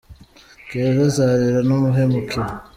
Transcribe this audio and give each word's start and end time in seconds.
Keza 0.69 1.01
azarira 1.09 1.59
numuhemukira 1.67 2.43